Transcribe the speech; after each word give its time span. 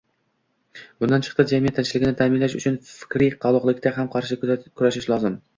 Bundan 1.03 1.25
chiqdi, 1.27 1.45
jamiyat 1.51 1.77
tinchligini 1.81 2.15
ta’minlash 2.23 2.57
uchun 2.63 2.81
fikriy 2.95 3.33
qoloqlikka 3.47 3.95
ham 4.01 4.11
qarshi 4.17 4.43
kurashish 4.45 5.13
lozim. 5.15 5.39